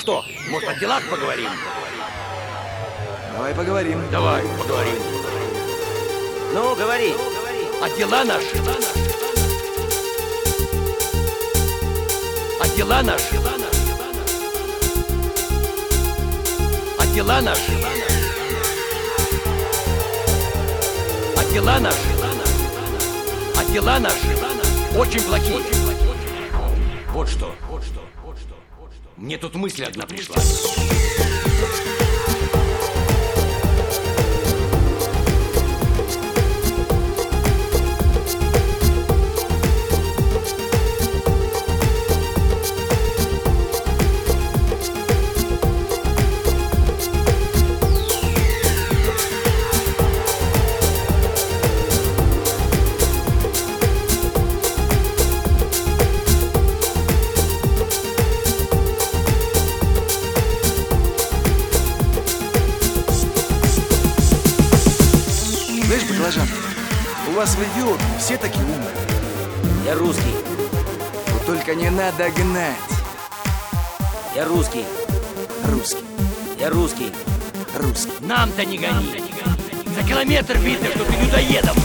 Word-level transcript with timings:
что, 0.00 0.24
может, 0.48 0.66
о 0.66 0.74
делах 0.76 1.02
поговорим? 1.10 1.50
Давай 3.34 3.54
поговорим. 3.54 4.02
Давай, 4.10 4.42
поговорим. 4.58 4.94
Ну, 6.54 6.74
говори. 6.74 7.14
А 7.82 7.90
дела 7.90 8.24
наши? 8.24 8.56
А 12.60 12.68
дела 12.76 13.02
наши? 13.02 13.36
А 16.98 17.06
дела 17.14 17.40
наши? 17.42 17.72
А 21.36 21.44
дела 21.52 21.78
наши? 21.78 21.96
А 23.54 23.64
дела 23.70 23.98
наши? 23.98 24.98
Очень 24.98 25.22
плохие. 25.22 25.60
Вот 27.12 27.28
что. 27.28 27.54
Мне 29.16 29.36
тут 29.38 29.54
мысль 29.54 29.84
одна 29.84 30.06
пришла. 30.06 30.36
Баклажан, 66.30 66.48
у 67.28 67.32
вас 67.32 67.56
в 67.56 67.60
Эфиопии 67.60 68.18
все 68.20 68.36
такие 68.36 68.62
умные. 68.62 68.94
Я 69.84 69.96
русский. 69.96 70.36
Вот 71.32 71.44
только 71.44 71.74
не 71.74 71.90
надо 71.90 72.30
гнать. 72.30 72.76
Я 74.36 74.44
русский. 74.44 74.84
Русский, 75.64 76.04
Я 76.60 76.70
русский. 76.70 77.12
русский. 77.74 78.12
Нам-то 78.20 78.64
не 78.64 78.78
гони. 78.78 79.24
За 79.96 80.06
километр 80.06 80.56
видно, 80.58 80.86
что 80.90 81.04
ты 81.04 81.12
людоедом. 81.14 81.76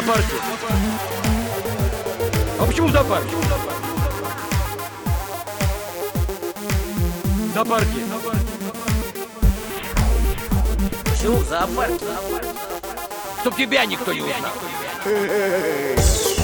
Зоопарке. 0.00 0.34
А 2.60 2.66
почему 2.66 2.88
в 2.88 2.92
зоопарке? 2.92 3.34
В 7.50 7.54
зоопарке. 7.54 8.04
Почему 11.04 11.36
в 11.36 11.48
зоопарке? 11.48 12.06
Чтоб 13.40 13.56
тебя 13.56 13.86
никто 13.86 14.12
не 14.12 14.20
узнал. 14.20 14.52